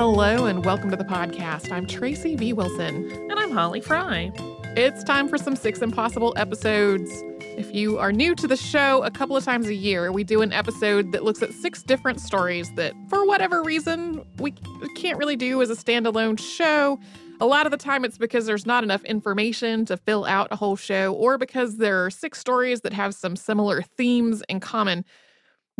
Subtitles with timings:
[0.00, 1.70] Hello and welcome to the podcast.
[1.70, 2.54] I'm Tracy V.
[2.54, 3.10] Wilson.
[3.30, 4.32] And I'm Holly Fry.
[4.74, 7.10] It's time for some Six Impossible episodes.
[7.40, 10.40] If you are new to the show, a couple of times a year, we do
[10.40, 14.52] an episode that looks at six different stories that, for whatever reason, we
[14.96, 16.98] can't really do as a standalone show.
[17.42, 20.56] A lot of the time, it's because there's not enough information to fill out a
[20.56, 25.04] whole show, or because there are six stories that have some similar themes in common.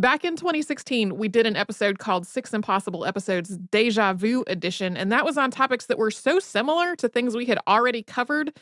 [0.00, 5.12] Back in 2016, we did an episode called Six Impossible Episodes Deja Vu Edition, and
[5.12, 8.58] that was on topics that were so similar to things we had already covered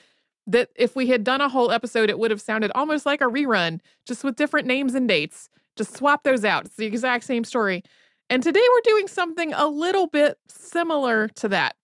[0.48, 3.26] that if we had done a whole episode, it would have sounded almost like a
[3.26, 5.48] rerun, just with different names and dates.
[5.76, 6.66] Just swap those out.
[6.66, 7.84] It's the exact same story.
[8.28, 11.76] And today we're doing something a little bit similar to that.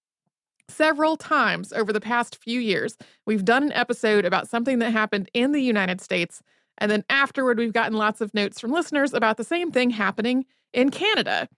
[0.68, 5.30] Several times over the past few years, we've done an episode about something that happened
[5.32, 6.42] in the United States
[6.78, 10.44] and then afterward, we've gotten lots of notes from listeners about the same thing happening
[10.72, 11.48] in Canada.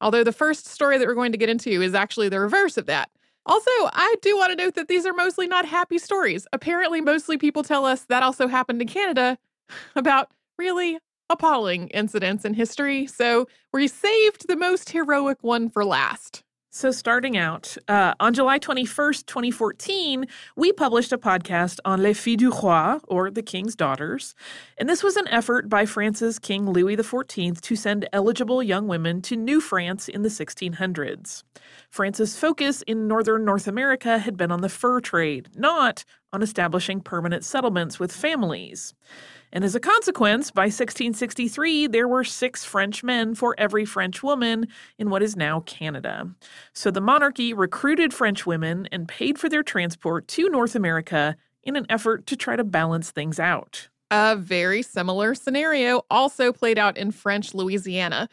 [0.00, 2.86] Although the first story that we're going to get into is actually the reverse of
[2.86, 3.10] that.
[3.46, 6.46] Also, I do want to note that these are mostly not happy stories.
[6.52, 9.38] Apparently, mostly people tell us that also happened in Canada
[9.96, 10.98] about really
[11.30, 13.06] appalling incidents in history.
[13.06, 16.43] So we saved the most heroic one for last.
[16.76, 20.26] So, starting out, uh, on July 21st, 2014,
[20.56, 24.34] we published a podcast on Les Filles du Roi, or the King's Daughters.
[24.76, 29.22] And this was an effort by France's King Louis XIV to send eligible young women
[29.22, 31.44] to New France in the 1600s.
[31.90, 37.00] France's focus in northern North America had been on the fur trade, not on establishing
[37.00, 38.94] permanent settlements with families.
[39.54, 44.66] And as a consequence, by 1663, there were six French men for every French woman
[44.98, 46.28] in what is now Canada.
[46.72, 51.76] So the monarchy recruited French women and paid for their transport to North America in
[51.76, 53.88] an effort to try to balance things out.
[54.10, 58.28] A very similar scenario also played out in French Louisiana.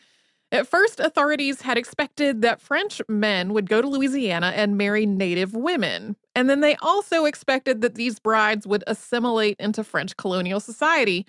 [0.52, 5.54] At first, authorities had expected that French men would go to Louisiana and marry native
[5.54, 6.16] women.
[6.36, 11.26] And then they also expected that these brides would assimilate into French colonial society.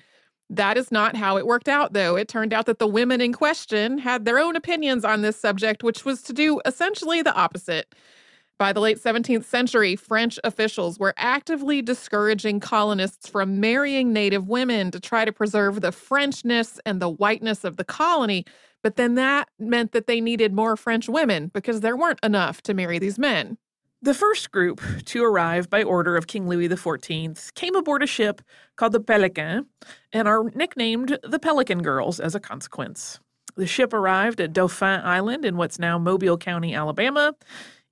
[0.48, 2.16] That is not how it worked out, though.
[2.16, 5.82] It turned out that the women in question had their own opinions on this subject,
[5.82, 7.94] which was to do essentially the opposite.
[8.58, 14.92] By the late 17th century, French officials were actively discouraging colonists from marrying native women
[14.92, 18.44] to try to preserve the Frenchness and the whiteness of the colony
[18.82, 22.74] but then that meant that they needed more French women because there weren't enough to
[22.74, 23.56] marry these men.
[24.04, 28.42] The first group to arrive by order of King Louis XIV came aboard a ship
[28.74, 29.66] called the Pelican
[30.12, 33.20] and are nicknamed the Pelican Girls as a consequence.
[33.54, 37.36] The ship arrived at Dauphin Island in what's now Mobile County, Alabama,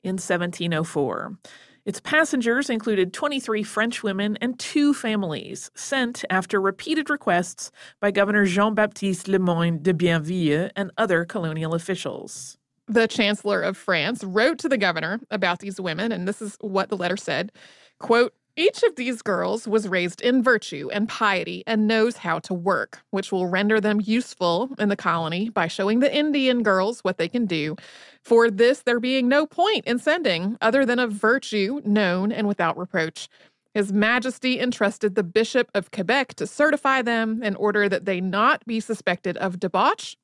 [0.02, 1.38] in 1704.
[1.84, 7.70] Its passengers included 23 French women and two families, sent after repeated requests
[8.00, 12.58] by Governor Jean Baptiste Le Moyne de Bienville and other colonial officials.
[12.90, 16.88] The Chancellor of France wrote to the governor about these women, and this is what
[16.88, 17.52] the letter said
[18.00, 22.52] quote, Each of these girls was raised in virtue and piety and knows how to
[22.52, 27.16] work, which will render them useful in the colony by showing the Indian girls what
[27.16, 27.76] they can do.
[28.24, 32.76] For this, there being no point in sending other than a virtue known and without
[32.76, 33.28] reproach.
[33.72, 38.64] His Majesty entrusted the Bishop of Quebec to certify them in order that they not
[38.66, 40.16] be suspected of debauch.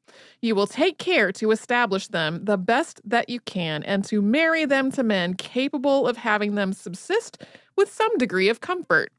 [0.42, 4.64] You will take care to establish them the best that you can and to marry
[4.64, 7.40] them to men capable of having them subsist
[7.76, 9.12] with some degree of comfort.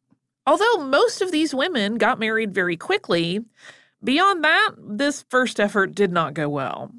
[0.45, 3.45] Although most of these women got married very quickly,
[4.03, 6.91] beyond that, this first effort did not go well.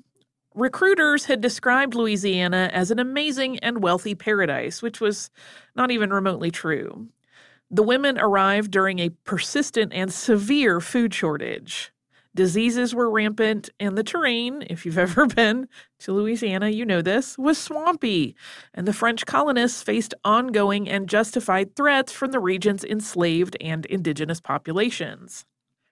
[0.55, 5.31] Recruiters had described Louisiana as an amazing and wealthy paradise, which was
[5.77, 7.09] not even remotely true.
[7.71, 11.93] The women arrived during a persistent and severe food shortage.
[12.35, 15.69] Diseases were rampant, and the terrain, if you've ever been
[15.99, 18.35] to Louisiana, you know this, was swampy.
[18.73, 24.41] And the French colonists faced ongoing and justified threats from the region's enslaved and indigenous
[24.41, 25.45] populations.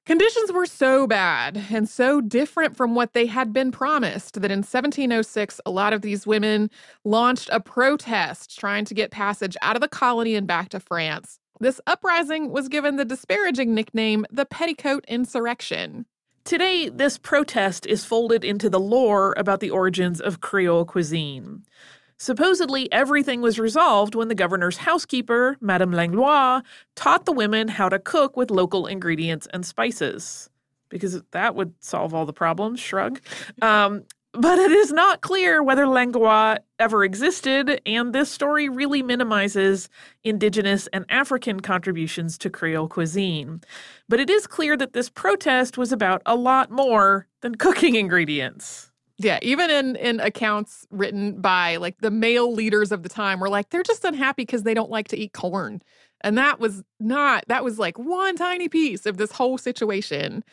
[0.06, 4.58] Conditions were so bad and so different from what they had been promised that in
[4.58, 6.70] 1706, a lot of these women
[7.05, 11.40] launched a protest trying to get passage out of the colony and back to France.
[11.58, 16.05] This uprising was given the disparaging nickname the Petticoat Insurrection.
[16.44, 21.64] Today, this protest is folded into the lore about the origins of Creole cuisine.
[22.19, 26.62] Supposedly, everything was resolved when the governor's housekeeper, Madame Langlois,
[26.94, 30.49] taught the women how to cook with local ingredients and spices.
[30.88, 33.20] Because that would solve all the problems, shrug.
[33.62, 34.05] Um,
[34.38, 39.88] but it is not clear whether Langlois ever existed, and this story really minimizes
[40.25, 43.61] indigenous and African contributions to Creole cuisine.
[44.09, 48.91] But it is clear that this protest was about a lot more than cooking ingredients.
[49.19, 53.49] Yeah, even in in accounts written by like the male leaders of the time were
[53.49, 55.81] like they're just unhappy because they don't like to eat corn.
[56.21, 60.44] And that was not that was like one tiny piece of this whole situation.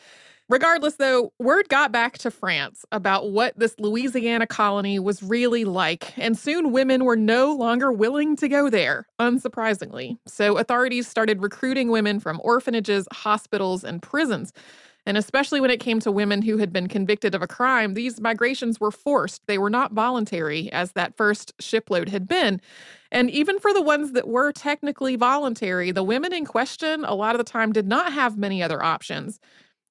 [0.50, 6.12] Regardless, though, word got back to France about what this Louisiana colony was really like,
[6.18, 10.18] and soon women were no longer willing to go there, unsurprisingly.
[10.26, 14.52] So authorities started recruiting women from orphanages, hospitals, and prisons.
[15.06, 18.20] And especially when it came to women who had been convicted of a crime, these
[18.20, 19.46] migrations were forced.
[19.46, 22.60] They were not voluntary, as that first shipload had been.
[23.10, 27.34] And even for the ones that were technically voluntary, the women in question, a lot
[27.34, 29.40] of the time, did not have many other options.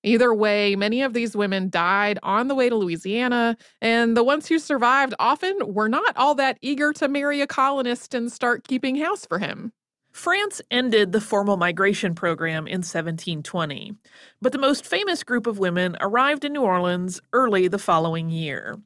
[0.04, 4.48] Either way, many of these women died on the way to Louisiana, and the ones
[4.48, 8.98] who survived often were not all that eager to marry a colonist and start keeping
[8.98, 9.72] house for him.
[10.12, 13.96] France ended the formal migration program in 1720,
[14.42, 18.78] but the most famous group of women arrived in New Orleans early the following year.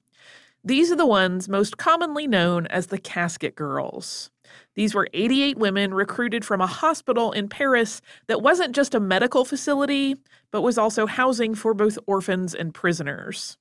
[0.64, 4.30] These are the ones most commonly known as the Casket Girls.
[4.78, 9.44] These were 88 women recruited from a hospital in Paris that wasn't just a medical
[9.44, 10.18] facility,
[10.52, 13.58] but was also housing for both orphans and prisoners.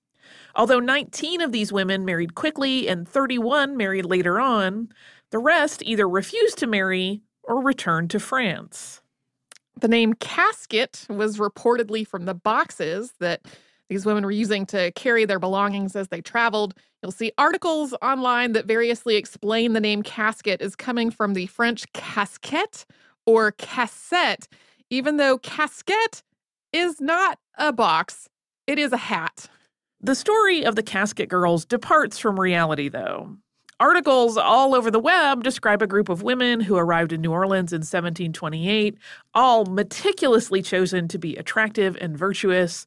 [0.54, 4.90] Although 19 of these women married quickly and 31 married later on,
[5.30, 9.00] the rest either refused to marry or returned to France.
[9.80, 13.40] The name casket was reportedly from the boxes that
[13.88, 16.74] these women were using to carry their belongings as they traveled.
[17.02, 21.90] You'll see articles online that variously explain the name casket is coming from the French
[21.92, 22.84] casquette
[23.26, 24.48] or cassette,
[24.90, 26.22] even though casquette
[26.72, 28.28] is not a box,
[28.66, 29.48] it is a hat.
[30.00, 33.36] The story of the Casket Girls departs from reality, though.
[33.78, 37.72] Articles all over the web describe a group of women who arrived in New Orleans
[37.72, 38.96] in 1728,
[39.34, 42.86] all meticulously chosen to be attractive and virtuous.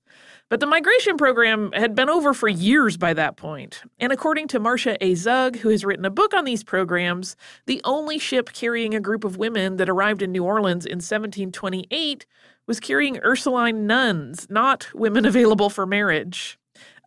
[0.49, 3.83] But the migration program had been over for years by that point.
[3.99, 5.13] And according to Marcia A.
[5.13, 7.35] Zug, who has written a book on these programs,
[7.67, 12.25] the only ship carrying a group of women that arrived in New Orleans in 1728
[12.65, 16.57] was carrying Ursuline nuns, not women available for marriage.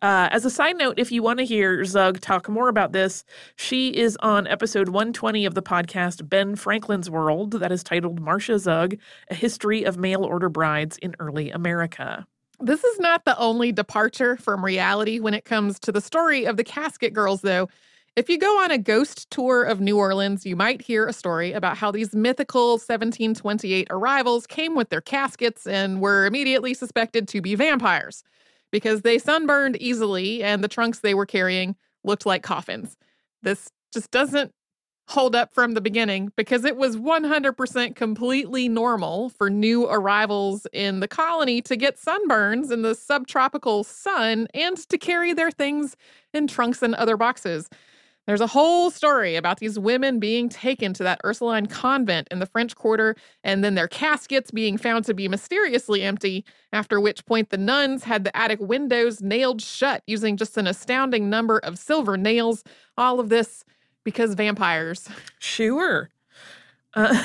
[0.01, 3.25] Uh, as a side note, if you want to hear Zug talk more about this,
[3.57, 8.59] she is on episode 120 of the podcast Ben Franklin's World, that is titled Marcia
[8.59, 8.95] Zug
[9.29, 12.25] A History of Mail Order Brides in Early America.
[12.59, 16.57] This is not the only departure from reality when it comes to the story of
[16.57, 17.67] the Casket Girls, though.
[18.15, 21.51] If you go on a ghost tour of New Orleans, you might hear a story
[21.51, 27.41] about how these mythical 1728 arrivals came with their caskets and were immediately suspected to
[27.41, 28.23] be vampires
[28.71, 32.97] because they sunburned easily and the trunks they were carrying looked like coffins.
[33.41, 34.53] This just doesn't
[35.07, 41.01] hold up from the beginning because it was 100% completely normal for new arrivals in
[41.01, 45.95] the colony to get sunburns in the subtropical sun and to carry their things
[46.33, 47.69] in trunks and other boxes.
[48.25, 52.45] There's a whole story about these women being taken to that Ursuline convent in the
[52.45, 57.49] French Quarter and then their caskets being found to be mysteriously empty, after which point
[57.49, 62.15] the nuns had the attic windows nailed shut using just an astounding number of silver
[62.15, 62.63] nails.
[62.97, 63.65] All of this
[64.03, 65.07] because vampires.
[65.39, 66.09] Sure.
[66.93, 67.23] Uh,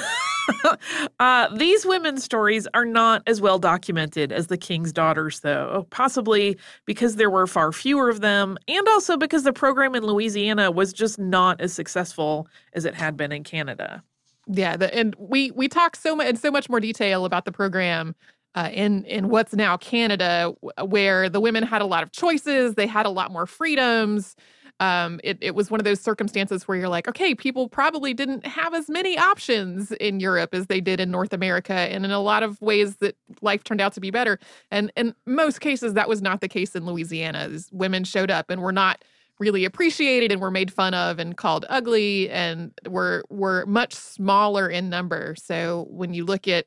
[1.20, 6.56] uh, these women's stories are not as well documented as the king's daughters, though, possibly
[6.84, 10.92] because there were far fewer of them, and also because the program in Louisiana was
[10.92, 14.02] just not as successful as it had been in Canada.
[14.46, 17.52] Yeah, the, and we we talk so much in so much more detail about the
[17.52, 18.14] program
[18.54, 22.86] uh, in in what's now Canada, where the women had a lot of choices, they
[22.86, 24.34] had a lot more freedoms
[24.80, 28.46] um, it, it was one of those circumstances where you're like, okay, people probably didn't
[28.46, 31.72] have as many options in Europe as they did in North America.
[31.72, 34.38] And in a lot of ways that life turned out to be better.
[34.70, 37.50] And in most cases, that was not the case in Louisiana.
[37.72, 39.04] Women showed up and were not
[39.40, 44.68] really appreciated and were made fun of and called ugly and were were much smaller
[44.68, 45.34] in number.
[45.38, 46.66] So when you look at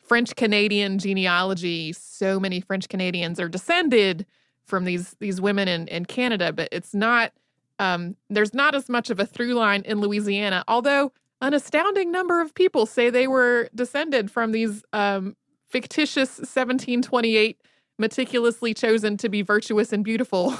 [0.00, 4.26] French Canadian genealogy, so many French Canadians are descended
[4.64, 7.32] from these these women in, in Canada, but it's not
[7.78, 12.40] um, there's not as much of a through line in Louisiana, although an astounding number
[12.40, 15.36] of people say they were descended from these um,
[15.68, 17.60] fictitious 1728
[17.98, 20.54] meticulously chosen to be virtuous and beautiful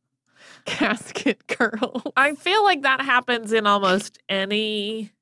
[0.64, 2.02] casket girls.
[2.16, 5.12] I feel like that happens in almost any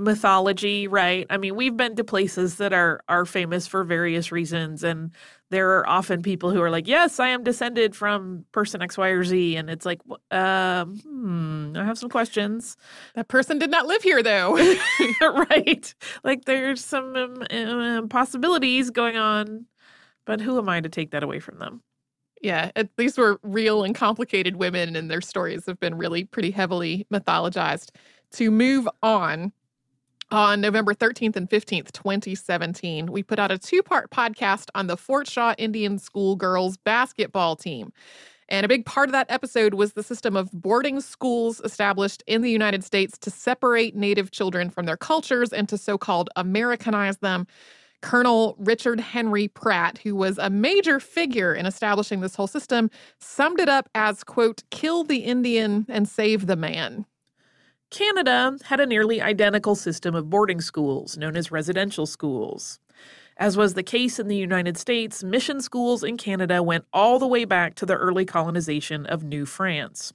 [0.00, 1.26] mythology, right?
[1.30, 5.12] I mean, we've been to places that are are famous for various reasons and
[5.50, 9.08] there are often people who are like, "Yes, I am descended from person X, Y,
[9.08, 12.76] or Z," and it's like, um, hmm, I have some questions.
[13.14, 14.54] That person did not live here, though,
[15.20, 15.94] right?
[16.24, 19.66] Like, there's some um, uh, possibilities going on,
[20.24, 21.82] but who am I to take that away from them?
[22.42, 27.06] Yeah, these were real and complicated women, and their stories have been really pretty heavily
[27.12, 27.90] mythologized.
[28.32, 29.52] To move on,
[30.30, 34.96] on November 13th and 15th, 2017, we put out a two part podcast on the
[34.96, 37.92] Fort Shaw Indian School girls basketball team.
[38.48, 42.42] And a big part of that episode was the system of boarding schools established in
[42.42, 47.18] the United States to separate Native children from their cultures and to so called Americanize
[47.18, 47.46] them.
[48.02, 53.60] Colonel Richard Henry Pratt, who was a major figure in establishing this whole system, summed
[53.60, 57.04] it up as, quote, kill the Indian and save the man.
[57.90, 62.78] Canada had a nearly identical system of boarding schools, known as residential schools.
[63.36, 67.26] As was the case in the United States, mission schools in Canada went all the
[67.26, 70.12] way back to the early colonization of New France.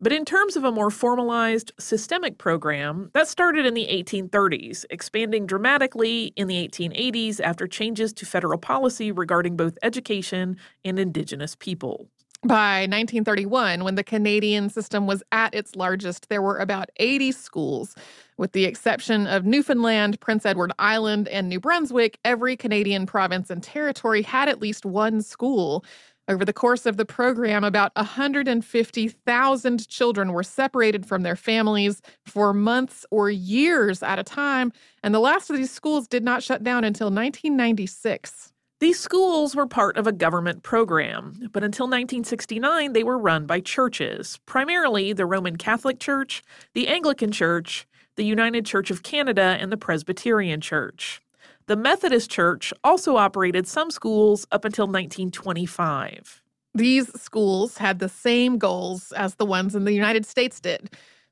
[0.00, 5.44] But in terms of a more formalized, systemic program, that started in the 1830s, expanding
[5.44, 12.08] dramatically in the 1880s after changes to federal policy regarding both education and Indigenous people.
[12.44, 17.96] By 1931, when the Canadian system was at its largest, there were about 80 schools.
[18.36, 23.60] With the exception of Newfoundland, Prince Edward Island, and New Brunswick, every Canadian province and
[23.60, 25.84] territory had at least one school.
[26.28, 32.54] Over the course of the program, about 150,000 children were separated from their families for
[32.54, 36.62] months or years at a time, and the last of these schools did not shut
[36.62, 38.52] down until 1996.
[38.80, 43.58] These schools were part of a government program, but until 1969 they were run by
[43.58, 46.44] churches, primarily the Roman Catholic Church,
[46.74, 51.20] the Anglican Church, the United Church of Canada, and the Presbyterian Church.
[51.66, 56.40] The Methodist Church also operated some schools up until 1925.
[56.72, 60.88] These schools had the same goals as the ones in the United States did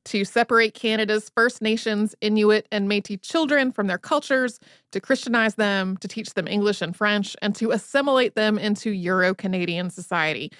[0.06, 4.58] to separate Canada's First Nations, Inuit, and Metis children from their cultures,
[4.92, 9.34] to Christianize them, to teach them English and French, and to assimilate them into Euro
[9.34, 10.50] Canadian society.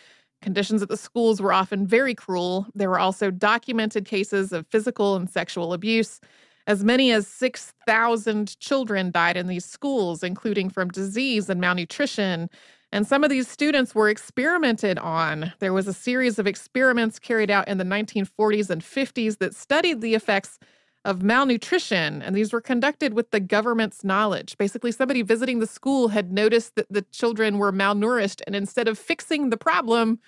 [0.43, 2.67] Conditions at the schools were often very cruel.
[2.75, 6.21] There were also documented cases of physical and sexual abuse.
[6.67, 12.51] As many as 6,000 children died in these schools, including from disease and malnutrition.
[12.97, 15.53] And some of these students were experimented on.
[15.59, 20.01] There was a series of experiments carried out in the 1940s and 50s that studied
[20.01, 20.59] the effects
[21.05, 24.57] of malnutrition, and these were conducted with the government's knowledge.
[24.57, 28.99] Basically, somebody visiting the school had noticed that the children were malnourished, and instead of
[28.99, 30.19] fixing the problem,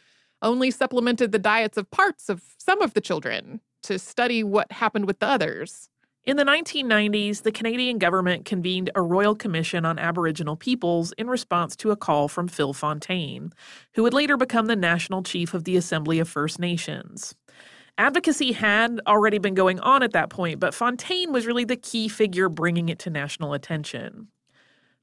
[0.42, 5.06] only supplemented the diets of parts of some of the children to study what happened
[5.06, 5.88] with the others.
[6.24, 11.74] In the 1990s, the Canadian government convened a royal commission on Aboriginal peoples in response
[11.76, 13.52] to a call from Phil Fontaine,
[13.94, 17.34] who would later become the national chief of the Assembly of First Nations.
[17.96, 22.08] Advocacy had already been going on at that point, but Fontaine was really the key
[22.08, 24.28] figure bringing it to national attention.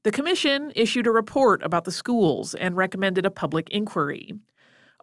[0.04, 4.34] The commission issued a report about the schools and recommended a public inquiry.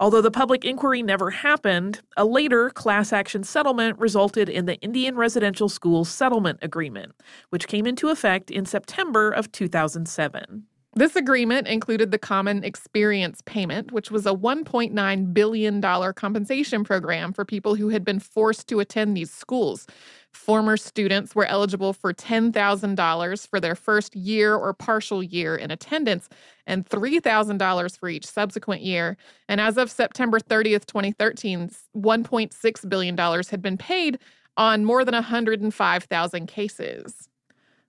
[0.04, 5.16] Although the public inquiry never happened, a later class action settlement resulted in the Indian
[5.16, 7.14] Residential Schools Settlement Agreement,
[7.52, 10.66] which came into effect in September of 2007.
[10.96, 17.46] This agreement included the Common Experience Payment, which was a $1.9 billion compensation program for
[17.46, 19.88] people who had been forced to attend these schools.
[20.34, 26.28] Former students were eligible for $10,000 for their first year or partial year in attendance
[26.68, 29.16] and $3,000 for each subsequent year.
[29.48, 34.20] And as of September 30th, 2013, $1.6 billion had been paid
[34.58, 37.30] on more than 105,000 cases.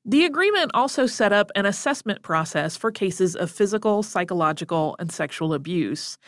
[0.05, 5.55] The agreement also set up an assessment process for cases of physical, psychological, and sexual
[5.55, 6.19] abuse.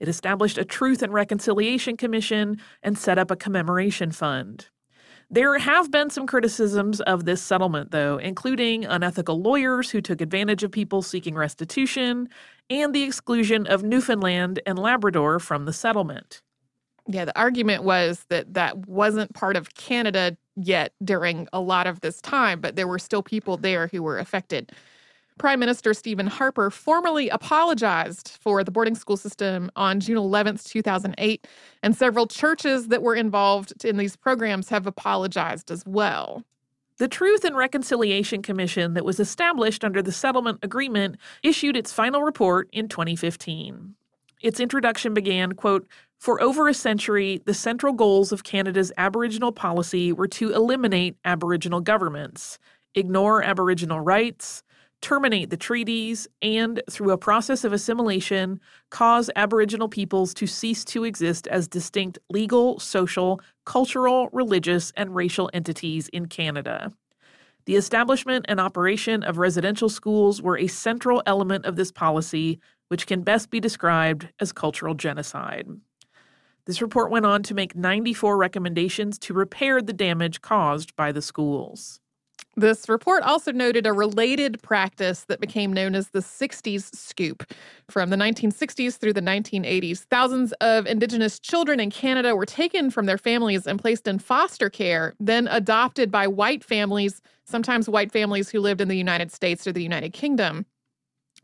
[0.00, 4.68] It established a Truth and Reconciliation Commission and set up a commemoration fund.
[5.28, 10.62] There have been some criticisms of this settlement, though, including unethical lawyers who took advantage
[10.62, 12.28] of people seeking restitution
[12.70, 16.42] and the exclusion of Newfoundland and Labrador from the settlement.
[17.08, 22.00] Yeah, the argument was that that wasn't part of Canada yet during a lot of
[22.00, 24.72] this time, but there were still people there who were affected.
[25.38, 31.46] Prime Minister Stephen Harper formally apologized for the boarding school system on June 11th, 2008,
[31.82, 36.42] and several churches that were involved in these programs have apologized as well.
[36.96, 42.22] The Truth and Reconciliation Commission that was established under the settlement agreement issued its final
[42.22, 43.94] report in 2015.
[44.40, 45.86] Its introduction began, quote,
[46.18, 51.82] for over a century, the central goals of Canada's Aboriginal policy were to eliminate Aboriginal
[51.82, 52.58] governments,
[52.94, 54.62] ignore Aboriginal rights,
[55.02, 58.60] terminate the treaties, and, through a process of assimilation,
[58.90, 65.50] cause Aboriginal peoples to cease to exist as distinct legal, social, cultural, religious, and racial
[65.52, 66.92] entities in Canada.
[67.66, 73.06] The establishment and operation of residential schools were a central element of this policy, which
[73.06, 75.66] can best be described as cultural genocide.
[76.66, 81.22] This report went on to make 94 recommendations to repair the damage caused by the
[81.22, 82.00] schools.
[82.58, 87.52] This report also noted a related practice that became known as the 60s scoop.
[87.90, 93.04] From the 1960s through the 1980s, thousands of Indigenous children in Canada were taken from
[93.04, 98.48] their families and placed in foster care, then adopted by white families, sometimes white families
[98.48, 100.64] who lived in the United States or the United Kingdom.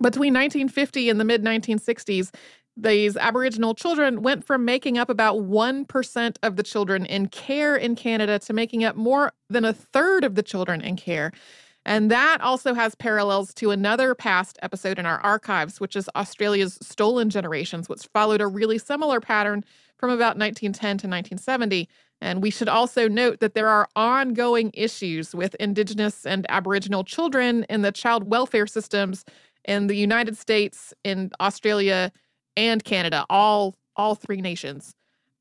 [0.01, 2.35] Between 1950 and the mid 1960s,
[2.77, 7.95] these Aboriginal children went from making up about 1% of the children in care in
[7.95, 11.33] Canada to making up more than a third of the children in care.
[11.85, 16.79] And that also has parallels to another past episode in our archives, which is Australia's
[16.81, 19.65] Stolen Generations, which followed a really similar pattern
[19.99, 21.89] from about 1910 to 1970.
[22.21, 27.65] And we should also note that there are ongoing issues with Indigenous and Aboriginal children
[27.69, 29.25] in the child welfare systems
[29.65, 32.13] in the United States, in Australia,
[32.57, 34.95] and Canada, all all three nations.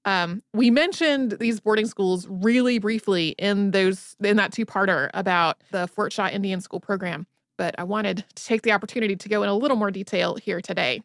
[0.04, 5.88] Um, we mentioned these boarding schools really briefly in those in that two-parter about the
[5.88, 9.50] Fort Shaw Indian School program, but I wanted to take the opportunity to go in
[9.50, 11.02] a little more detail here today.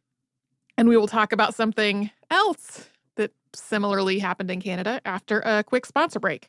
[0.78, 5.86] And we will talk about something else that similarly happened in Canada after a quick
[5.86, 6.48] sponsor break.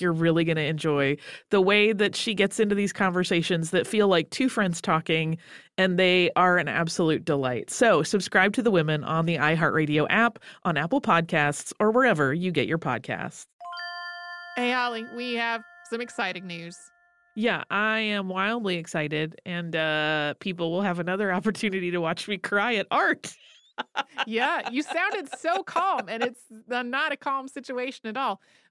[0.00, 1.16] you're really going to enjoy
[1.50, 5.38] the way that she gets into these conversations that feel like two friends talking,
[5.78, 7.70] and they are an absolute delight.
[7.70, 12.50] So, subscribe to The Women on the iHeartRadio app, on Apple Podcasts, or wherever you
[12.50, 13.46] get your podcasts.
[14.56, 16.76] Hey, Holly, we have some exciting news.
[17.34, 22.38] Yeah, I am wildly excited, and uh, people will have another opportunity to watch me
[22.38, 23.34] cry at art.
[24.26, 28.40] yeah, you sounded so calm, and it's not a calm situation at all.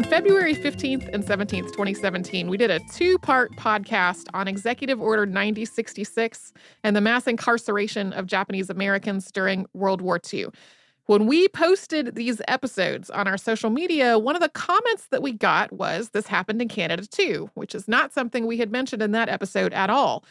[0.00, 5.26] On February 15th and 17th, 2017, we did a two part podcast on Executive Order
[5.26, 10.46] 9066 and the mass incarceration of Japanese Americans during World War II.
[11.04, 15.32] When we posted these episodes on our social media, one of the comments that we
[15.32, 19.12] got was this happened in Canada too, which is not something we had mentioned in
[19.12, 20.24] that episode at all.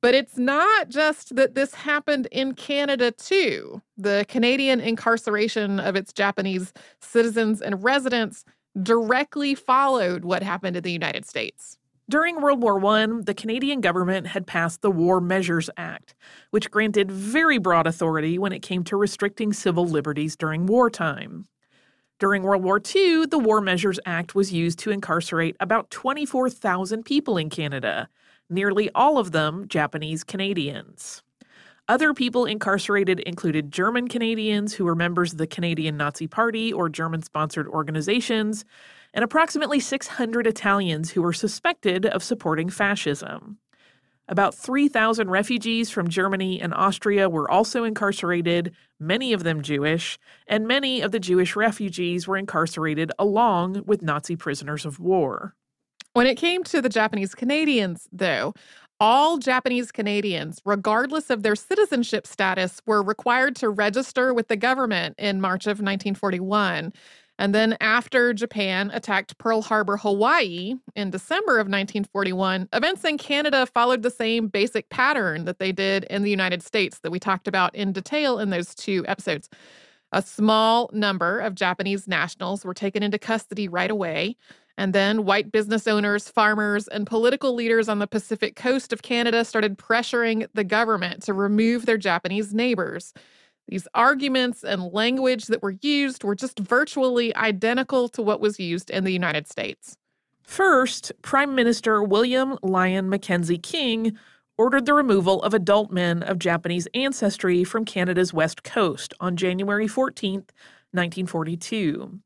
[0.00, 3.82] But it's not just that this happened in Canada too.
[3.98, 8.46] The Canadian incarceration of its Japanese citizens and residents
[8.80, 11.76] directly followed what happened in the United States.
[12.08, 16.14] During World War I, the Canadian government had passed the War Measures Act,
[16.50, 21.46] which granted very broad authority when it came to restricting civil liberties during wartime.
[22.18, 27.36] During World War II, the War Measures Act was used to incarcerate about 24,000 people
[27.36, 28.08] in Canada,
[28.48, 31.22] nearly all of them Japanese Canadians.
[31.90, 36.88] Other people incarcerated included German Canadians who were members of the Canadian Nazi Party or
[36.88, 38.64] German sponsored organizations,
[39.12, 43.58] and approximately 600 Italians who were suspected of supporting fascism.
[44.28, 50.68] About 3,000 refugees from Germany and Austria were also incarcerated, many of them Jewish, and
[50.68, 55.56] many of the Jewish refugees were incarcerated along with Nazi prisoners of war.
[56.12, 58.52] When it came to the Japanese Canadians, though,
[59.00, 65.14] all Japanese Canadians, regardless of their citizenship status, were required to register with the government
[65.18, 66.92] in March of 1941.
[67.38, 73.64] And then, after Japan attacked Pearl Harbor, Hawaii in December of 1941, events in Canada
[73.64, 77.48] followed the same basic pattern that they did in the United States that we talked
[77.48, 79.48] about in detail in those two episodes.
[80.12, 84.36] A small number of Japanese nationals were taken into custody right away.
[84.80, 89.44] And then white business owners, farmers, and political leaders on the Pacific coast of Canada
[89.44, 93.12] started pressuring the government to remove their Japanese neighbors.
[93.68, 98.88] These arguments and language that were used were just virtually identical to what was used
[98.88, 99.98] in the United States.
[100.42, 104.16] First, Prime Minister William Lyon Mackenzie King
[104.56, 109.86] ordered the removal of adult men of Japanese ancestry from Canada's west coast on January
[109.86, 110.36] 14,
[110.92, 112.20] 1942.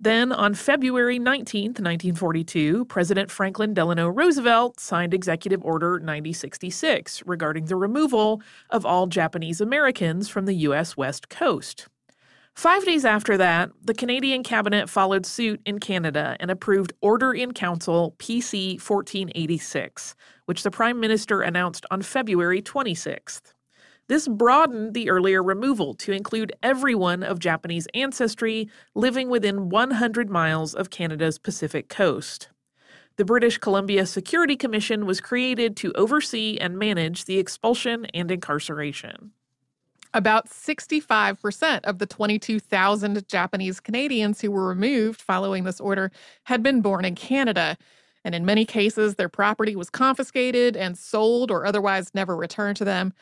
[0.00, 7.74] Then, on February 19, 1942, President Franklin Delano Roosevelt signed Executive Order 9066 regarding the
[7.74, 10.96] removal of all Japanese Americans from the U.S.
[10.96, 11.88] West Coast.
[12.54, 17.52] Five days after that, the Canadian Cabinet followed suit in Canada and approved Order in
[17.52, 20.14] Council PC 1486,
[20.46, 23.52] which the Prime Minister announced on February 26th.
[24.08, 30.74] This broadened the earlier removal to include everyone of Japanese ancestry living within 100 miles
[30.74, 32.48] of Canada's Pacific coast.
[33.16, 39.32] The British Columbia Security Commission was created to oversee and manage the expulsion and incarceration.
[40.14, 46.10] About 65% of the 22,000 Japanese Canadians who were removed following this order
[46.44, 47.76] had been born in Canada.
[48.24, 52.86] And in many cases, their property was confiscated and sold or otherwise never returned to
[52.86, 53.12] them.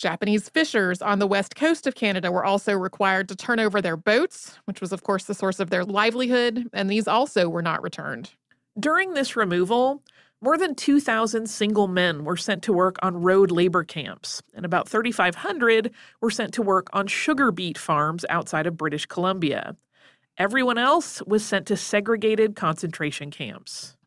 [0.00, 3.98] Japanese fishers on the west coast of Canada were also required to turn over their
[3.98, 7.82] boats, which was, of course, the source of their livelihood, and these also were not
[7.82, 8.30] returned.
[8.78, 10.02] During this removal,
[10.40, 14.88] more than 2,000 single men were sent to work on road labor camps, and about
[14.88, 15.90] 3,500
[16.22, 19.76] were sent to work on sugar beet farms outside of British Columbia.
[20.38, 23.98] Everyone else was sent to segregated concentration camps.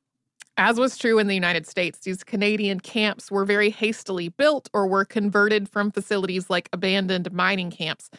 [0.57, 4.85] As was true in the United States, these Canadian camps were very hastily built or
[4.85, 8.11] were converted from facilities like abandoned mining camps.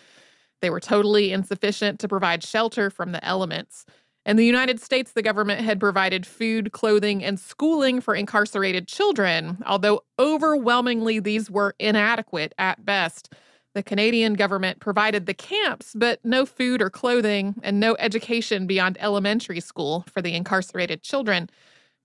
[0.60, 3.86] They were totally insufficient to provide shelter from the elements.
[4.26, 9.58] In the United States, the government had provided food, clothing, and schooling for incarcerated children,
[9.66, 13.32] although overwhelmingly these were inadequate at best.
[13.74, 18.96] The Canadian government provided the camps, but no food or clothing and no education beyond
[19.00, 21.50] elementary school for the incarcerated children.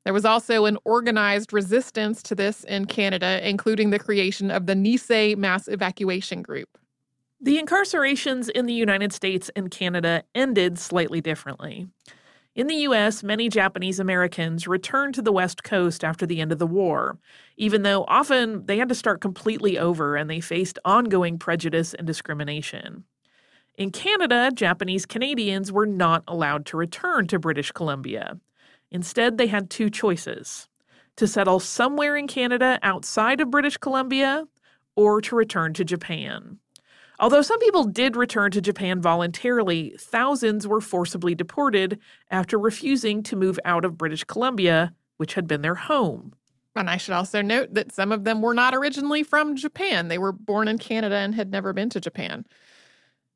[0.04, 4.74] There was also an organized resistance to this in Canada, including the creation of the
[4.74, 6.78] Nisei Mass Evacuation Group.
[7.42, 11.88] The incarcerations in the United States and Canada ended slightly differently.
[12.56, 16.60] In the US, many Japanese Americans returned to the West Coast after the end of
[16.60, 17.18] the war,
[17.56, 22.06] even though often they had to start completely over and they faced ongoing prejudice and
[22.06, 23.06] discrimination.
[23.78, 28.38] In Canada, Japanese Canadians were not allowed to return to British Columbia.
[28.92, 30.68] Instead, they had two choices
[31.16, 34.46] to settle somewhere in Canada outside of British Columbia
[34.96, 36.60] or to return to Japan.
[37.20, 42.00] Although some people did return to Japan voluntarily, thousands were forcibly deported
[42.32, 46.34] after refusing to move out of British Columbia, which had been their home.
[46.76, 50.08] And I should also note that some of them were not originally from Japan.
[50.08, 52.46] They were born in Canada and had never been to Japan.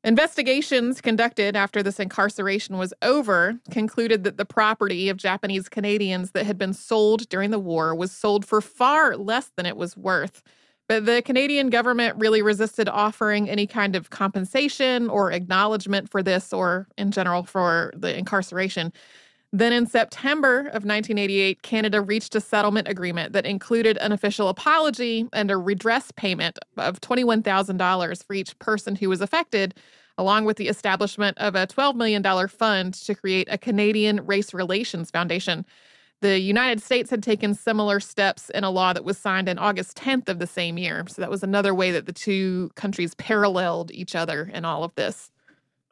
[0.04, 6.44] Investigations conducted after this incarceration was over concluded that the property of Japanese Canadians that
[6.44, 10.42] had been sold during the war was sold for far less than it was worth.
[10.90, 16.52] But the Canadian government really resisted offering any kind of compensation or acknowledgement for this,
[16.52, 18.92] or in general for the incarceration.
[19.54, 25.28] Then in September of 1988, Canada reached a settlement agreement that included an official apology
[25.32, 29.74] and a redress payment of $21,000 for each person who was affected,
[30.18, 35.12] along with the establishment of a $12 million fund to create a Canadian Race Relations
[35.12, 35.64] Foundation.
[36.20, 39.96] The United States had taken similar steps in a law that was signed in August
[39.96, 41.04] 10th of the same year.
[41.08, 44.92] So that was another way that the two countries paralleled each other in all of
[44.96, 45.30] this.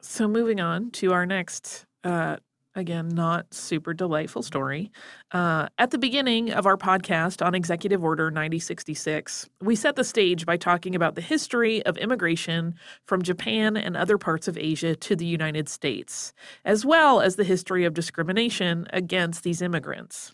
[0.01, 2.35] So, moving on to our next uh,
[2.75, 4.91] Again, not super delightful story.
[5.31, 10.47] Uh, at the beginning of our podcast on Executive Order 9066, we set the stage
[10.47, 12.73] by talking about the history of immigration
[13.05, 16.33] from Japan and other parts of Asia to the United States,
[16.65, 20.33] as well as the history of discrimination against these immigrants.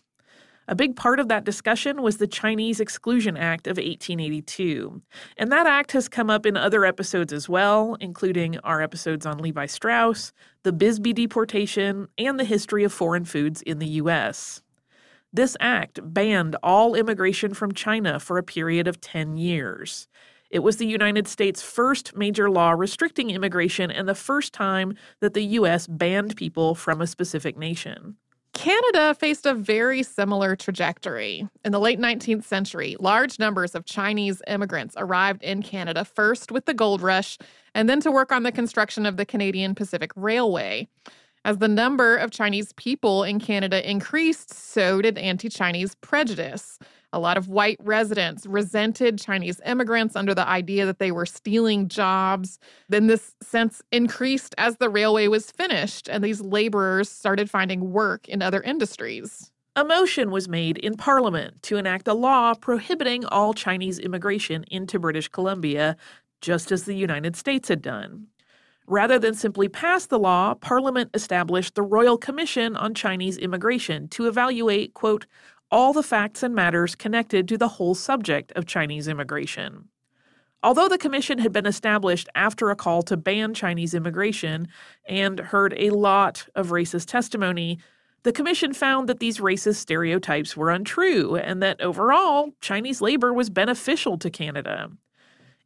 [0.70, 5.02] A big part of that discussion was the Chinese Exclusion Act of 1882.
[5.36, 9.38] And that act has come up in other episodes as well, including our episodes on
[9.38, 14.62] Levi Strauss, the Bisbee deportation, and the history of foreign foods in the U.S.
[15.32, 20.06] This act banned all immigration from China for a period of 10 years.
[20.50, 25.34] It was the United States' first major law restricting immigration and the first time that
[25.34, 25.88] the U.S.
[25.88, 28.18] banned people from a specific nation.
[28.52, 31.48] Canada faced a very similar trajectory.
[31.64, 36.66] In the late 19th century, large numbers of Chinese immigrants arrived in Canada first with
[36.66, 37.38] the gold rush
[37.74, 40.88] and then to work on the construction of the Canadian Pacific Railway.
[41.44, 46.78] As the number of Chinese people in Canada increased, so did anti Chinese prejudice.
[47.12, 51.88] A lot of white residents resented Chinese immigrants under the idea that they were stealing
[51.88, 52.60] jobs.
[52.88, 58.28] Then this sense increased as the railway was finished and these laborers started finding work
[58.28, 59.50] in other industries.
[59.74, 64.98] A motion was made in Parliament to enact a law prohibiting all Chinese immigration into
[64.98, 65.96] British Columbia,
[66.40, 68.26] just as the United States had done.
[68.86, 74.26] Rather than simply pass the law, Parliament established the Royal Commission on Chinese Immigration to
[74.26, 75.26] evaluate, quote,
[75.70, 79.88] all the facts and matters connected to the whole subject of Chinese immigration.
[80.62, 84.68] Although the commission had been established after a call to ban Chinese immigration
[85.08, 87.78] and heard a lot of racist testimony,
[88.24, 93.48] the commission found that these racist stereotypes were untrue and that overall, Chinese labor was
[93.48, 94.90] beneficial to Canada.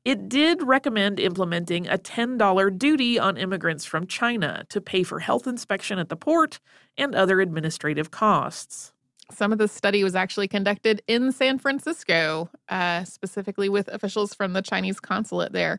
[0.05, 5.49] It did recommend implementing a $10 duty on immigrants from China to pay for health
[5.49, 6.61] inspection at the port
[6.97, 8.94] and other administrative costs.
[9.35, 14.53] Some of the study was actually conducted in San Francisco, uh, specifically with officials from
[14.53, 15.79] the Chinese consulate there.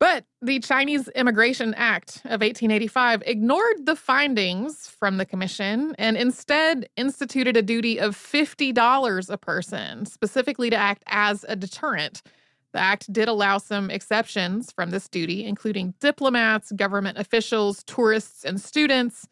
[0.00, 6.88] But the Chinese Immigration Act of 1885 ignored the findings from the commission and instead
[6.96, 12.22] instituted a duty of $50 a person, specifically to act as a deterrent.
[12.72, 18.58] The act did allow some exceptions from this duty, including diplomats, government officials, tourists, and
[18.58, 19.28] students.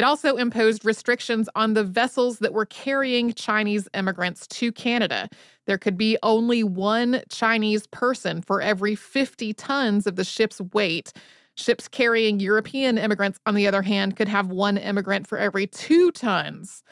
[0.00, 5.28] It also imposed restrictions on the vessels that were carrying Chinese immigrants to Canada.
[5.66, 11.12] There could be only one Chinese person for every 50 tons of the ship's weight.
[11.54, 16.10] Ships carrying European immigrants, on the other hand, could have one immigrant for every two
[16.12, 16.82] tons.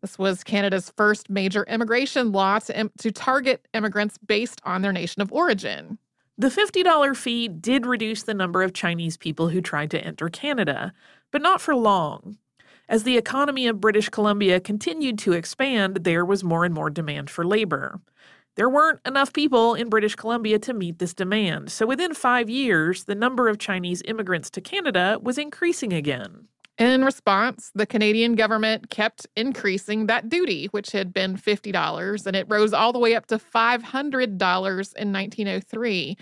[0.00, 5.22] This was Canada's first major immigration law to, to target immigrants based on their nation
[5.22, 5.98] of origin.
[6.36, 10.92] The $50 fee did reduce the number of Chinese people who tried to enter Canada,
[11.30, 12.38] but not for long.
[12.88, 17.30] As the economy of British Columbia continued to expand, there was more and more demand
[17.30, 18.00] for labor.
[18.54, 23.04] There weren't enough people in British Columbia to meet this demand, so within five years,
[23.04, 26.46] the number of Chinese immigrants to Canada was increasing again.
[26.78, 32.46] In response, the Canadian government kept increasing that duty, which had been $50, and it
[32.48, 36.16] rose all the way up to $500 in 1903.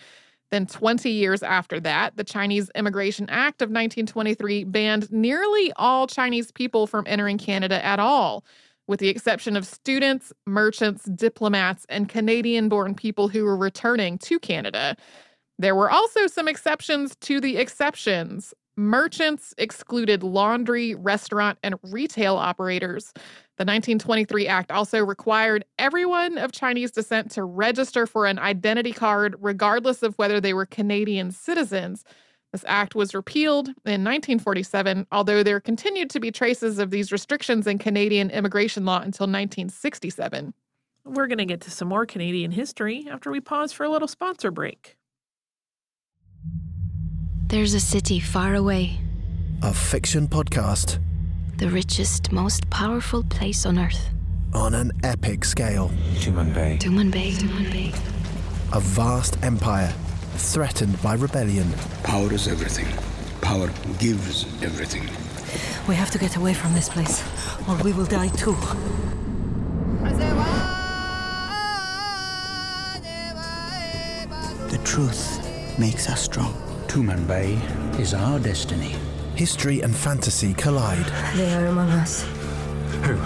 [0.55, 6.53] Then, 20 years after that, the Chinese Immigration Act of 1923 banned nearly all Chinese
[6.53, 8.45] people from entering Canada at all
[8.87, 14.39] with the exception of students, merchants, diplomats, and Canadian born people who were returning to
[14.39, 14.97] Canada.
[15.59, 18.55] There were also some exceptions to the exceptions.
[18.77, 23.13] Merchants excluded laundry, restaurant, and retail operators.
[23.57, 29.37] The 1923 Act also required everyone of Chinese descent to register for an identity card,
[29.39, 32.03] regardless of whether they were Canadian citizens.
[32.51, 37.69] This act was repealed in 1947, although there continued to be traces of these restrictions
[37.69, 40.53] in Canadian immigration law until 1967.
[41.05, 44.09] We're going to get to some more Canadian history after we pause for a little
[44.09, 44.97] sponsor break.
[47.47, 48.99] There's a city far away.
[49.63, 50.99] A fiction podcast.
[51.57, 54.11] The richest, most powerful place on earth.
[54.55, 55.89] On an epic scale.
[56.17, 56.81] Tumanbay.
[56.81, 57.35] Tumanbay.
[57.35, 57.95] Tumanbay.
[58.73, 59.95] A vast empire
[60.35, 61.73] threatened by rebellion.
[62.03, 62.89] Power is everything.
[63.41, 65.09] Power gives everything.
[65.87, 67.23] We have to get away from this place,
[67.69, 68.57] or we will die too.
[74.71, 76.53] The truth makes us strong.
[76.89, 78.97] Tumanbay is our destiny.
[79.37, 81.05] History and fantasy collide.
[81.37, 82.23] They are among us.
[83.03, 83.17] Who?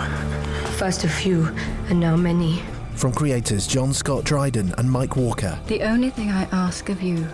[0.79, 1.49] First a few,
[1.91, 2.63] and now many.
[2.95, 5.59] From creators John Scott Dryden and Mike Walker.
[5.67, 7.27] The only thing I ask of you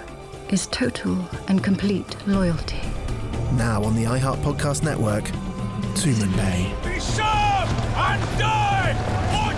[0.50, 1.16] is total
[1.48, 2.80] and complete loyalty.
[3.52, 5.24] Now on the iHeart Podcast Network,
[5.94, 6.84] Tumanbay.
[6.84, 8.94] Be sharp and die
[9.30, 9.53] for Tumanbay!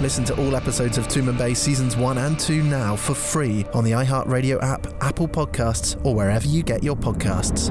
[0.00, 3.92] Listen to all episodes of Tumanbay seasons 1 and 2 now for free on the
[3.92, 7.70] iHeartRadio app, Apple Podcasts, or wherever you get your podcasts.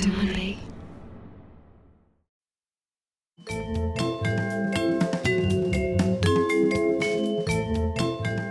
[0.00, 0.56] Tumanbay.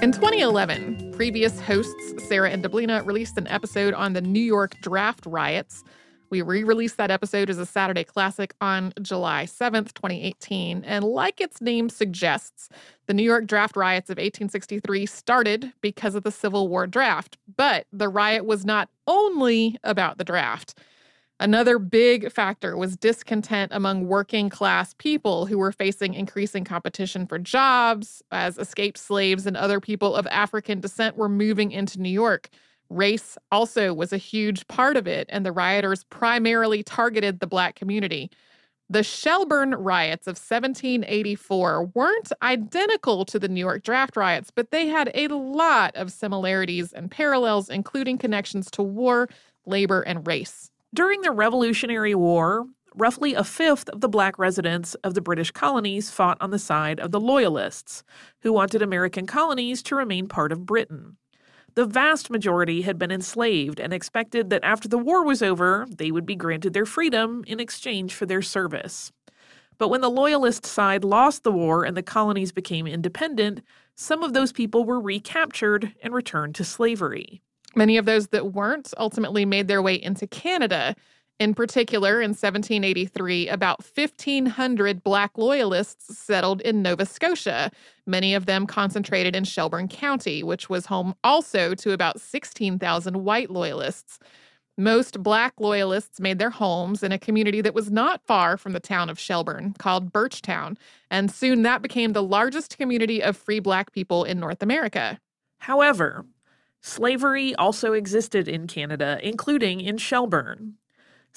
[0.02, 5.26] In 2011, previous hosts Sarah and Deblina released an episode on the New York draft
[5.26, 5.84] riots.
[6.30, 10.84] We re released that episode as a Saturday classic on July 7th, 2018.
[10.84, 12.70] And like its name suggests,
[13.08, 17.38] the New York draft riots of 1863 started because of the Civil War draft.
[17.56, 20.76] But the riot was not only about the draft.
[21.38, 27.38] Another big factor was discontent among working class people who were facing increasing competition for
[27.38, 32.50] jobs as escaped slaves and other people of African descent were moving into New York.
[32.90, 37.76] Race also was a huge part of it, and the rioters primarily targeted the Black
[37.76, 38.30] community.
[38.90, 44.88] The Shelburne riots of 1784 weren't identical to the New York draft riots, but they
[44.88, 49.28] had a lot of similarities and parallels, including connections to war,
[49.66, 50.70] labor, and race.
[50.94, 56.12] During the Revolutionary War, roughly a fifth of the black residents of the British colonies
[56.12, 58.04] fought on the side of the Loyalists,
[58.42, 61.18] who wanted American colonies to remain part of Britain.
[61.76, 66.10] The vast majority had been enslaved and expected that after the war was over, they
[66.10, 69.12] would be granted their freedom in exchange for their service.
[69.78, 73.62] But when the Loyalist side lost the war and the colonies became independent,
[73.96, 77.42] some of those people were recaptured and returned to slavery.
[77.76, 80.96] Many of those that weren't ultimately made their way into Canada.
[81.38, 87.72] In particular, in 1783, about 1,500 Black Loyalists settled in Nova Scotia,
[88.08, 93.50] many of them concentrated in Shelburne County, which was home also to about 16,000 white
[93.50, 94.18] Loyalists.
[94.78, 98.80] Most Black Loyalists made their homes in a community that was not far from the
[98.80, 100.78] town of Shelburne, called Birchtown,
[101.12, 105.20] and soon that became the largest community of free Black people in North America.
[105.60, 106.26] However,
[106.82, 110.76] slavery also existed in Canada, including in Shelburne.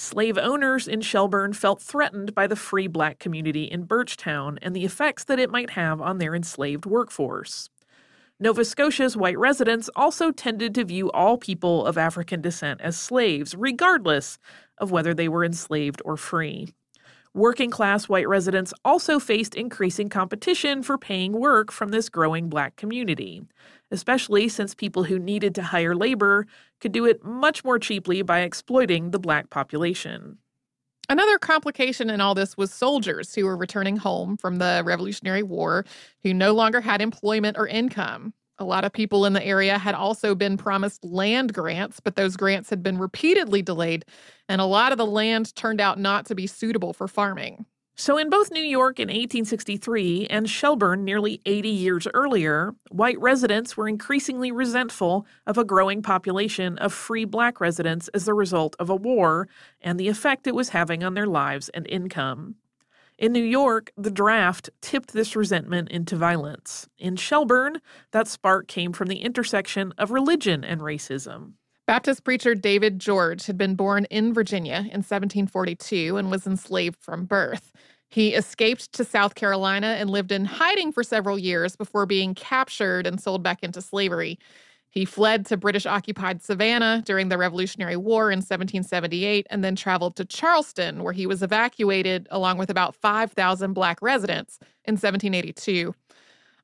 [0.01, 4.85] Slave owners in Shelburne felt threatened by the free black community in Birchtown and the
[4.85, 7.69] effects that it might have on their enslaved workforce.
[8.39, 13.57] Nova Scotia's white residents also tended to view all people of African descent as slaves,
[13.57, 14.39] regardless
[14.79, 16.69] of whether they were enslaved or free.
[17.39, 22.75] Working class white residents also faced increasing competition for paying work from this growing black
[22.75, 23.45] community,
[23.93, 26.49] especially since people who needed to hire labor
[26.81, 30.39] could do it much more cheaply by exploiting the black population.
[31.09, 35.85] Another complication in all this was soldiers who were returning home from the Revolutionary War
[36.25, 38.35] who no longer had employment or income.
[38.59, 42.37] A lot of people in the area had also been promised land grants, but those
[42.37, 44.05] grants had been repeatedly delayed,
[44.49, 47.67] and a lot of the land turned out not to be suitable for farming.
[48.01, 53.77] So, in both New York in 1863 and Shelburne nearly 80 years earlier, white residents
[53.77, 58.89] were increasingly resentful of a growing population of free black residents as a result of
[58.89, 59.49] a war
[59.81, 62.55] and the effect it was having on their lives and income.
[63.19, 66.89] In New York, the draft tipped this resentment into violence.
[66.99, 67.81] In Shelburne,
[68.13, 71.55] that spark came from the intersection of religion and racism.
[71.85, 77.25] Baptist preacher David George had been born in Virginia in 1742 and was enslaved from
[77.25, 77.73] birth.
[78.09, 83.05] He escaped to South Carolina and lived in hiding for several years before being captured
[83.05, 84.39] and sold back into slavery.
[84.91, 90.17] He fled to British occupied Savannah during the Revolutionary War in 1778 and then traveled
[90.17, 95.95] to Charleston, where he was evacuated along with about 5,000 Black residents in 1782.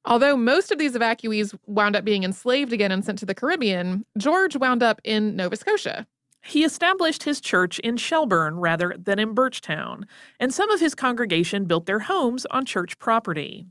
[0.06, 4.04] Although most of these evacuees wound up being enslaved again and sent to the Caribbean,
[4.18, 6.06] George wound up in Nova Scotia.
[6.42, 10.04] He established his church in Shelburne rather than in Birchtown,
[10.38, 13.66] and some of his congregation built their homes on church property.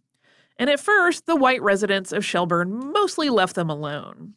[0.57, 4.33] And at first, the white residents of Shelburne mostly left them alone.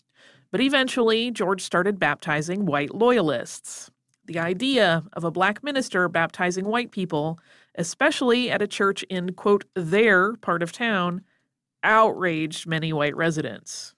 [0.51, 3.90] But eventually, George started baptizing white loyalists.
[4.26, 7.38] The idea of a black minister baptizing white people,
[7.76, 11.22] especially at a church in, quote, their part of town,
[11.82, 13.94] outraged many white residents.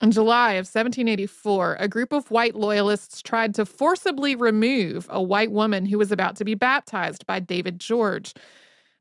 [0.00, 5.50] In July of 1784, a group of white loyalists tried to forcibly remove a white
[5.50, 8.32] woman who was about to be baptized by David George.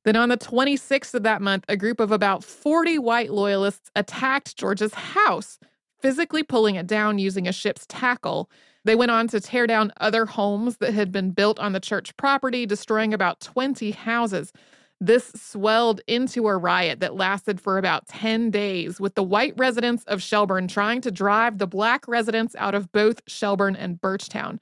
[0.06, 4.58] Then on the 26th of that month, a group of about 40 white loyalists attacked
[4.58, 5.60] George's house,
[6.02, 8.50] physically pulling it down using a ship's tackle.
[8.86, 12.16] They went on to tear down other homes that had been built on the church
[12.18, 14.54] property, destroying about 20 houses.
[15.00, 20.04] This swelled into a riot that lasted for about 10 days, with the white residents
[20.06, 24.60] of Shelburne trying to drive the black residents out of both Shelburne and Birchtown.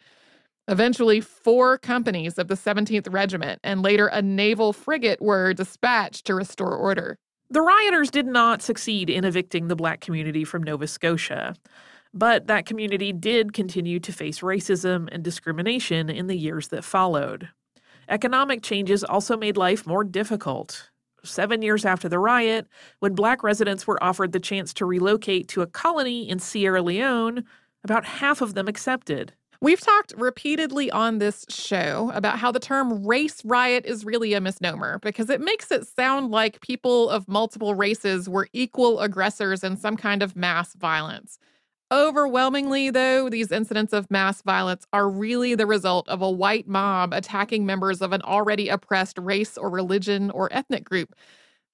[0.68, 6.36] Eventually, four companies of the 17th Regiment and later a naval frigate were dispatched to
[6.36, 7.20] restore order.
[7.50, 11.56] The rioters did not succeed in evicting the black community from Nova Scotia,
[12.14, 17.50] but that community did continue to face racism and discrimination in the years that followed.
[18.10, 20.90] Economic changes also made life more difficult.
[21.24, 22.68] Seven years after the riot,
[23.00, 27.44] when black residents were offered the chance to relocate to a colony in Sierra Leone,
[27.84, 29.34] about half of them accepted.
[29.66, 34.40] We've talked repeatedly on this show about how the term race riot is really a
[34.40, 39.76] misnomer because it makes it sound like people of multiple races were equal aggressors in
[39.76, 41.40] some kind of mass violence.
[41.92, 47.12] Overwhelmingly, though, these incidents of mass violence are really the result of a white mob
[47.12, 51.16] attacking members of an already oppressed race or religion or ethnic group.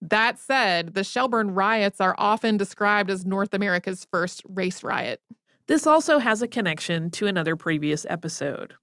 [0.01, 5.19] That said, the Shelburne riots are often described as North America's first race riot.
[5.71, 8.73] This also has a connection to another previous episode.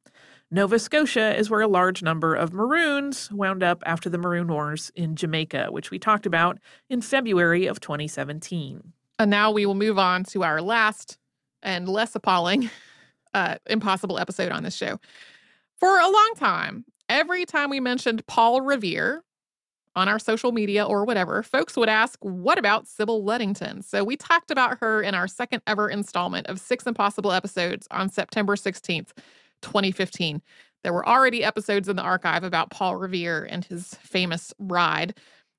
[0.51, 4.91] Nova Scotia is where a large number of Maroons wound up after the Maroon Wars
[4.95, 6.57] in Jamaica, which we talked about
[6.89, 8.95] in February of 2017.
[9.19, 11.19] And now we will move on to our last
[11.63, 12.71] and less appalling
[13.35, 14.99] uh, impossible episode on this show.
[15.77, 19.23] For a long time, every time we mentioned Paul Revere
[19.99, 23.83] on our social media or whatever, folks would ask, What about Sybil Ludington?
[23.83, 28.09] So we talked about her in our second ever installment of Six Impossible episodes on
[28.09, 29.11] September 16th,
[29.63, 30.41] 2015.
[30.85, 35.19] There were already episodes in the archive about Paul Revere and his famous ride.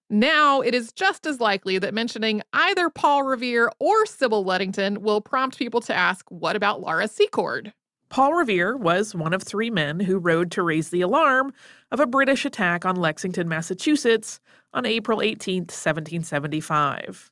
[0.10, 5.20] Now, it is just as likely that mentioning either Paul Revere or Sybil Ludington will
[5.20, 7.74] prompt people to ask, what about Laura Secord?
[8.10, 11.54] Paul Revere was one of three men who rode to raise the alarm
[11.92, 14.40] of a British attack on Lexington, Massachusetts
[14.74, 17.32] on April 18, 1775.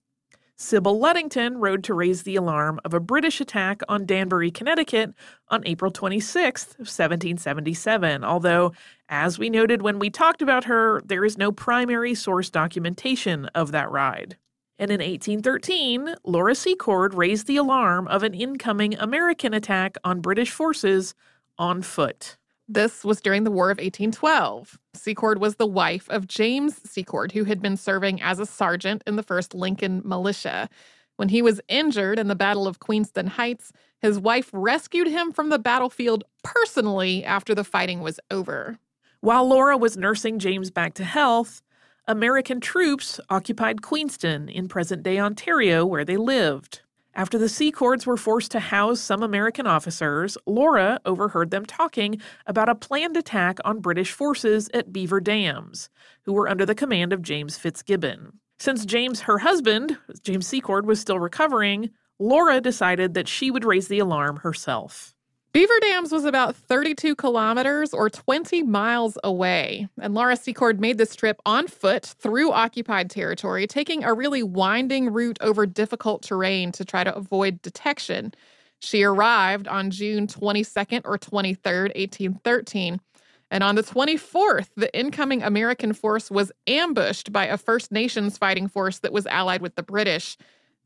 [0.55, 5.13] Sybil Ludington rode to raise the alarm of a British attack on Danbury, Connecticut
[5.49, 8.71] on April 26, 1777, although,
[9.09, 13.71] as we noted when we talked about her, there is no primary source documentation of
[13.71, 14.38] that ride.
[14.80, 20.51] And in 1813, Laura Secord raised the alarm of an incoming American attack on British
[20.51, 21.15] forces
[21.57, 22.38] on foot.
[22.69, 24.78] This was during the War of 1812.
[24.93, 29.15] Secord was the wife of James Secord, who had been serving as a sergeant in
[29.15, 30.69] the 1st Lincoln Militia.
[31.15, 35.49] When he was injured in the Battle of Queenston Heights, his wife rescued him from
[35.49, 38.78] the battlefield personally after the fighting was over.
[39.21, 41.63] While Laura was nursing James back to health,
[42.09, 46.79] American troops occupied Queenston in present day Ontario, where they lived.
[47.13, 52.69] After the Secords were forced to house some American officers, Laura overheard them talking about
[52.69, 55.89] a planned attack on British forces at Beaver Dams,
[56.23, 58.39] who were under the command of James Fitzgibbon.
[58.57, 61.89] Since James, her husband, James Secord, was still recovering,
[62.19, 65.13] Laura decided that she would raise the alarm herself.
[65.57, 69.87] Beaver Dams was about 32 kilometers or 20 miles away.
[69.99, 75.11] And Laura Secord made this trip on foot through occupied territory, taking a really winding
[75.11, 78.35] route over difficult terrain to try to avoid detection.
[78.81, 83.01] She arrived on June 22nd or 23rd, 1813.
[83.49, 88.67] And on the 24th, the incoming American force was ambushed by a First Nations fighting
[88.67, 90.37] force that was allied with the British.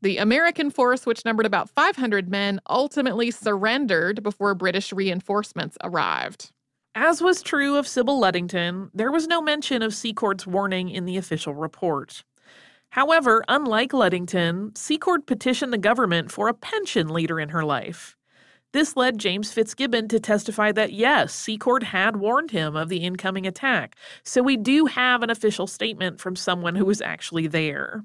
[0.02, 6.50] The American force, which numbered about 500 men, ultimately surrendered before British reinforcements arrived.
[6.96, 11.16] As was true of Sybil Ludington, there was no mention of Secord's warning in the
[11.16, 12.24] official report.
[12.90, 18.16] However, unlike Ludington, Secord petitioned the government for a pension later in her life.
[18.72, 23.46] This led James Fitzgibbon to testify that yes, Secord had warned him of the incoming
[23.46, 23.94] attack,
[24.24, 28.04] so we do have an official statement from someone who was actually there.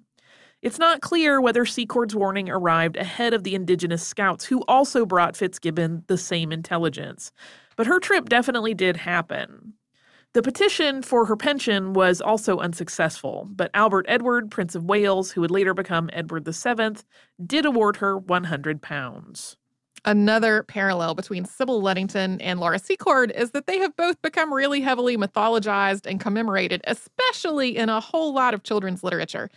[0.62, 5.38] It's not clear whether Secord's warning arrived ahead of the indigenous scouts who also brought
[5.38, 7.32] Fitzgibbon the same intelligence,
[7.76, 9.74] but her trip definitely did happen.
[10.34, 15.42] The petition for her pension was also unsuccessful, but Albert Edward, Prince of Wales, who
[15.42, 16.98] would later become Edward VII,
[17.46, 19.58] did award her 100 pounds.
[20.06, 24.82] Another parallel between Sybil Ludington and Laura Secord is that they have both become really
[24.82, 29.50] heavily mythologized and commemorated, especially in a whole lot of children's literature.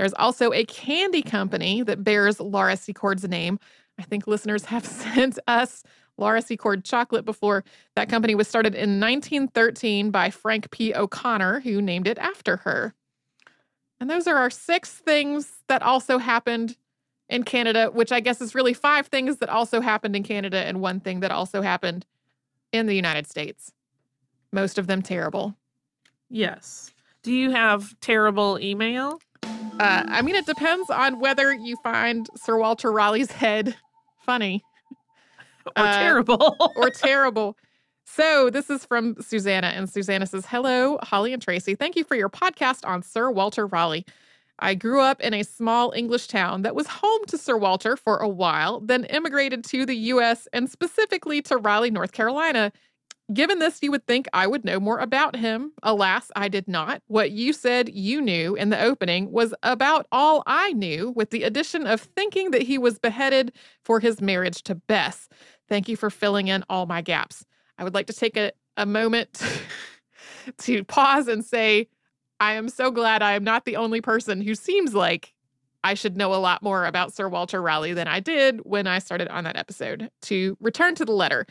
[0.00, 3.60] There's also a candy company that bears Laura Secord's name.
[3.98, 5.82] I think listeners have sent us
[6.16, 7.64] Laura Secord chocolate before.
[7.96, 10.94] That company was started in 1913 by Frank P.
[10.94, 12.94] O'Connor, who named it after her.
[14.00, 16.78] And those are our six things that also happened
[17.28, 20.80] in Canada, which I guess is really five things that also happened in Canada and
[20.80, 22.06] one thing that also happened
[22.72, 23.70] in the United States.
[24.50, 25.56] Most of them terrible.
[26.30, 26.90] Yes.
[27.22, 29.20] Do you have terrible email?
[29.80, 33.74] Uh, I mean, it depends on whether you find Sir Walter Raleigh's head
[34.26, 34.62] funny
[35.66, 36.56] or uh, terrible.
[36.76, 37.56] or terrible.
[38.04, 41.74] So, this is from Susanna, and Susanna says, Hello, Holly and Tracy.
[41.74, 44.04] Thank you for your podcast on Sir Walter Raleigh.
[44.58, 48.18] I grew up in a small English town that was home to Sir Walter for
[48.18, 52.70] a while, then immigrated to the US and specifically to Raleigh, North Carolina
[53.32, 55.72] Given this, you would think I would know more about him.
[55.82, 57.02] Alas, I did not.
[57.06, 61.44] What you said you knew in the opening was about all I knew, with the
[61.44, 63.52] addition of thinking that he was beheaded
[63.84, 65.28] for his marriage to Bess.
[65.68, 67.44] Thank you for filling in all my gaps.
[67.78, 69.40] I would like to take a, a moment
[70.58, 71.88] to pause and say,
[72.40, 75.34] I am so glad I am not the only person who seems like
[75.82, 78.98] I should know a lot more about Sir Walter Raleigh than I did when I
[78.98, 80.10] started on that episode.
[80.22, 81.46] To return to the letter,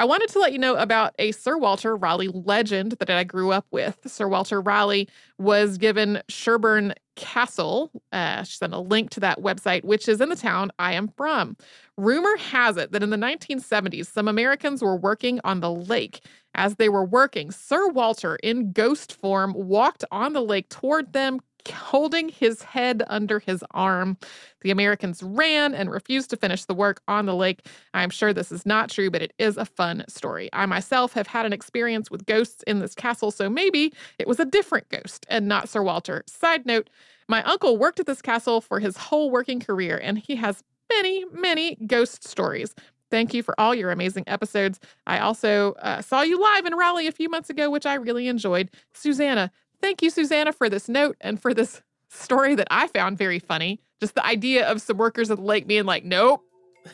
[0.00, 3.52] I wanted to let you know about a Sir Walter Raleigh legend that I grew
[3.52, 3.96] up with.
[4.06, 7.92] Sir Walter Raleigh was given Sherborne Castle.
[8.10, 11.12] Uh, she sent a link to that website, which is in the town I am
[11.16, 11.56] from.
[11.96, 16.20] Rumor has it that in the 1970s, some Americans were working on the lake.
[16.56, 21.40] As they were working, Sir Walter, in ghost form, walked on the lake toward them,
[21.68, 24.16] holding his head under his arm.
[24.62, 27.66] The Americans ran and refused to finish the work on the lake.
[27.92, 30.48] I'm sure this is not true, but it is a fun story.
[30.52, 34.40] I myself have had an experience with ghosts in this castle, so maybe it was
[34.40, 36.24] a different ghost and not Sir Walter.
[36.26, 36.90] Side note,
[37.28, 41.24] my uncle worked at this castle for his whole working career, and he has many,
[41.32, 42.74] many ghost stories.
[43.10, 44.80] Thank you for all your amazing episodes.
[45.06, 48.28] I also uh, saw you live in Raleigh a few months ago, which I really
[48.28, 48.70] enjoyed.
[48.92, 49.52] Susanna,
[49.84, 53.82] Thank you, Susanna, for this note and for this story that I found very funny.
[54.00, 56.40] Just the idea of some workers at the lake being like, nope,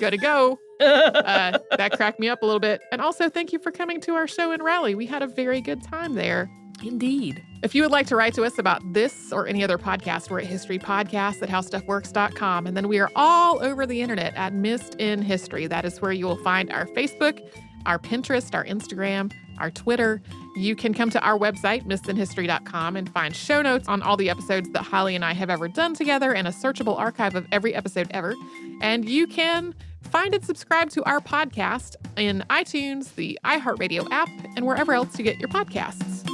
[0.00, 0.58] gotta go.
[0.80, 2.80] uh, that cracked me up a little bit.
[2.90, 4.96] And also, thank you for coming to our show in Raleigh.
[4.96, 6.50] We had a very good time there.
[6.82, 7.40] Indeed.
[7.62, 10.40] If you would like to write to us about this or any other podcast, we're
[10.40, 12.66] at historypodcast at howstuffworks.com.
[12.66, 15.68] And then we are all over the internet at Missed in History.
[15.68, 17.40] That is where you will find our Facebook,
[17.86, 20.20] our Pinterest, our Instagram, our Twitter.
[20.56, 24.70] You can come to our website, missedinhistory.com, and find show notes on all the episodes
[24.70, 28.08] that Holly and I have ever done together and a searchable archive of every episode
[28.10, 28.34] ever.
[28.80, 34.66] And you can find and subscribe to our podcast in iTunes, the iHeartRadio app, and
[34.66, 36.26] wherever else you get your podcasts.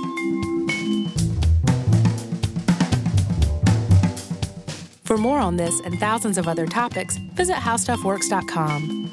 [5.05, 9.13] For more on this and thousands of other topics, visit howstuffworks.com.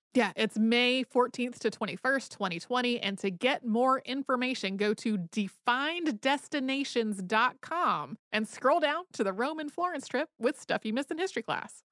[0.13, 2.99] Yeah, it's May 14th to 21st, 2020.
[2.99, 9.71] And to get more information, go to defineddestinations.com and scroll down to the Rome and
[9.71, 11.83] Florence trip with stuff you missed in history class.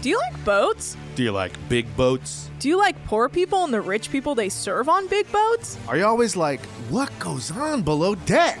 [0.00, 0.96] Do you like boats?
[1.16, 2.48] Do you like big boats?
[2.60, 5.76] Do you like poor people and the rich people they serve on big boats?
[5.88, 8.60] Are you always like, what goes on below deck?